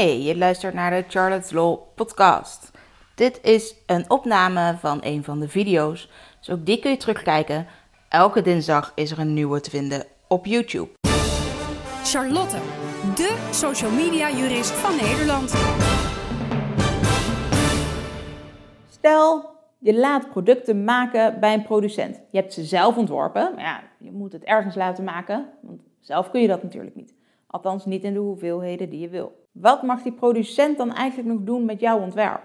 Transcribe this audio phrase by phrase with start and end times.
[0.00, 2.70] Hey, je luistert naar de Charlotte's Law podcast.
[3.14, 7.66] Dit is een opname van een van de video's, dus ook die kun je terugkijken.
[8.08, 10.88] Elke dinsdag is er een nieuwe te vinden op YouTube.
[12.04, 12.56] Charlotte,
[13.14, 15.50] de social media jurist van Nederland.
[18.90, 22.20] Stel, je laat producten maken bij een producent.
[22.30, 26.30] Je hebt ze zelf ontworpen, maar ja, je moet het ergens laten maken, want zelf
[26.30, 27.18] kun je dat natuurlijk niet.
[27.50, 29.32] Althans niet in de hoeveelheden die je wil.
[29.52, 32.42] Wat mag die producent dan eigenlijk nog doen met jouw ontwerp?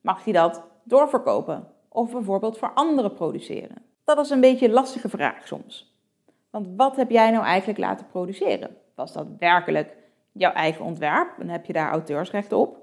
[0.00, 3.82] Mag hij dat doorverkopen of bijvoorbeeld voor anderen produceren?
[4.04, 5.94] Dat is een beetje een lastige vraag soms.
[6.50, 8.76] Want wat heb jij nou eigenlijk laten produceren?
[8.94, 9.96] Was dat werkelijk
[10.32, 12.78] jouw eigen ontwerp en heb je daar auteursrecht op?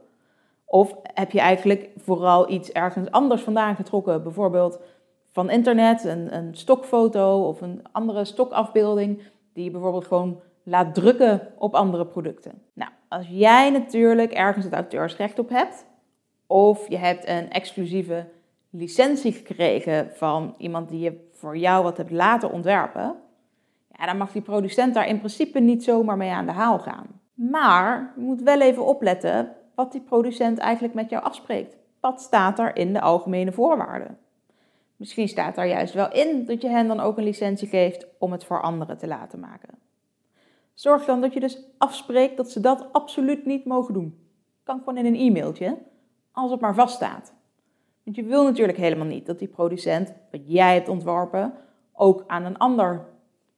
[0.65, 4.79] Of heb je eigenlijk vooral iets ergens anders vandaan getrokken, bijvoorbeeld
[5.31, 9.21] van internet, een, een stokfoto of een andere stokafbeelding,
[9.53, 12.61] die je bijvoorbeeld gewoon laat drukken op andere producten.
[12.73, 15.85] Nou, als jij natuurlijk ergens het auteursrecht op hebt,
[16.47, 18.27] of je hebt een exclusieve
[18.69, 23.15] licentie gekregen van iemand die je voor jou wat hebt laten ontwerpen,
[23.97, 27.07] ja, dan mag die producent daar in principe niet zomaar mee aan de haal gaan.
[27.33, 31.77] Maar je moet wel even opletten wat die producent eigenlijk met jou afspreekt.
[31.99, 34.17] Wat staat er in de algemene voorwaarden?
[34.95, 38.31] Misschien staat daar juist wel in dat je hen dan ook een licentie geeft om
[38.31, 39.82] het voor anderen te laten maken.
[40.73, 44.27] Zorg dan dat je dus afspreekt dat ze dat absoluut niet mogen doen.
[44.63, 45.77] Kan gewoon in een e-mailtje,
[46.31, 47.33] als het maar vaststaat.
[48.03, 51.53] Want je wil natuurlijk helemaal niet dat die producent, wat jij hebt ontworpen,
[51.93, 53.05] ook aan een ander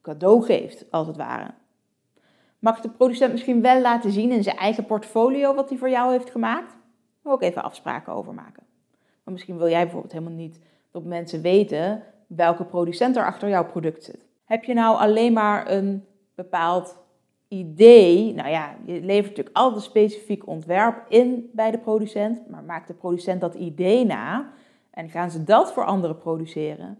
[0.01, 1.53] cadeau geeft, als het ware.
[2.59, 6.11] Mag de producent misschien wel laten zien in zijn eigen portfolio wat hij voor jou
[6.11, 6.77] heeft gemaakt?
[7.21, 8.63] Maar ook even afspraken over maken.
[9.23, 10.59] Maar misschien wil jij bijvoorbeeld helemaal niet
[10.91, 14.25] dat mensen weten welke producent er achter jouw product zit.
[14.45, 16.05] Heb je nou alleen maar een
[16.35, 16.97] bepaald
[17.47, 22.63] idee, nou ja, je levert natuurlijk altijd een specifiek ontwerp in bij de producent, maar
[22.63, 24.51] maakt de producent dat idee na
[24.89, 26.99] en gaan ze dat voor anderen produceren,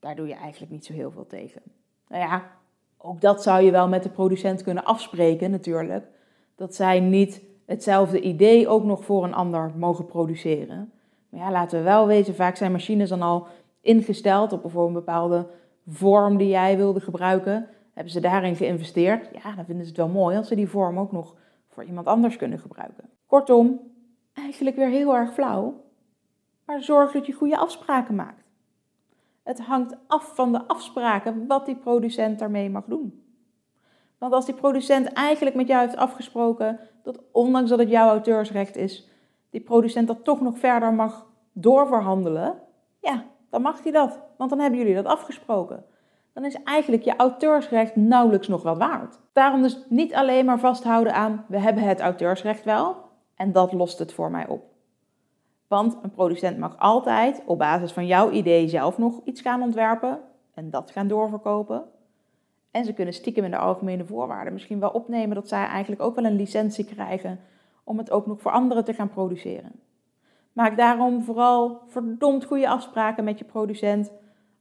[0.00, 1.62] daar doe je eigenlijk niet zo heel veel tegen.
[2.08, 2.50] Nou ja,
[2.98, 6.06] ook dat zou je wel met de producent kunnen afspreken natuurlijk,
[6.54, 10.92] dat zij niet hetzelfde idee ook nog voor een ander mogen produceren.
[11.28, 13.46] Maar ja, laten we wel weten, vaak zijn machines dan al
[13.80, 15.46] ingesteld op bijvoorbeeld een bepaalde
[15.88, 20.08] vorm die jij wilde gebruiken hebben ze daarin geïnvesteerd, ja, dan vinden ze het wel
[20.08, 21.34] mooi als ze die vorm ook nog
[21.68, 23.10] voor iemand anders kunnen gebruiken.
[23.26, 23.80] Kortom,
[24.32, 25.84] eigenlijk weer heel erg flauw,
[26.64, 28.44] maar zorg dat je goede afspraken maakt.
[29.42, 33.22] Het hangt af van de afspraken wat die producent daarmee mag doen.
[34.18, 38.76] Want als die producent eigenlijk met jou heeft afgesproken dat ondanks dat het jouw auteursrecht
[38.76, 39.08] is,
[39.50, 42.58] die producent dat toch nog verder mag doorverhandelen,
[43.00, 44.20] ja, dan mag hij dat.
[44.36, 45.84] Want dan hebben jullie dat afgesproken
[46.34, 49.20] dan is eigenlijk je auteursrecht nauwelijks nog wat waard.
[49.32, 52.96] Daarom dus niet alleen maar vasthouden aan we hebben het auteursrecht wel
[53.36, 54.64] en dat lost het voor mij op.
[55.68, 60.20] Want een producent mag altijd op basis van jouw idee zelf nog iets gaan ontwerpen
[60.54, 61.84] en dat gaan doorverkopen.
[62.70, 66.14] En ze kunnen stiekem in de algemene voorwaarden misschien wel opnemen dat zij eigenlijk ook
[66.14, 67.40] wel een licentie krijgen
[67.84, 69.72] om het ook nog voor anderen te gaan produceren.
[70.52, 74.12] Maak daarom vooral verdomd goede afspraken met je producent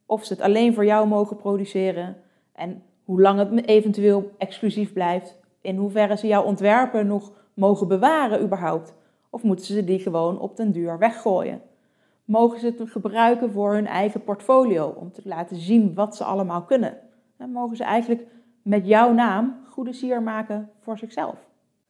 [0.05, 2.15] of ze het alleen voor jou mogen produceren
[2.53, 8.41] en hoe lang het eventueel exclusief blijft, in hoeverre ze jouw ontwerpen nog mogen bewaren
[8.41, 8.93] überhaupt,
[9.29, 11.61] of moeten ze die gewoon op den duur weggooien.
[12.25, 16.63] Mogen ze het gebruiken voor hun eigen portfolio om te laten zien wat ze allemaal
[16.63, 16.97] kunnen?
[17.37, 18.25] En mogen ze eigenlijk
[18.61, 21.35] met jouw naam goede sier maken voor zichzelf?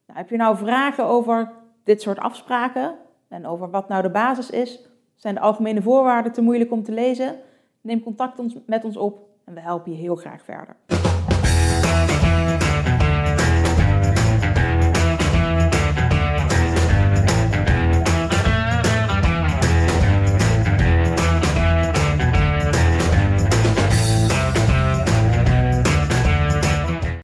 [0.06, 1.52] Nou, heb je nou vragen over
[1.84, 2.94] dit soort afspraken
[3.28, 4.88] en over wat nou de basis is?
[5.14, 7.36] Zijn de algemene voorwaarden te moeilijk om te lezen?
[7.84, 10.76] Neem contact met ons op en we helpen je heel graag verder.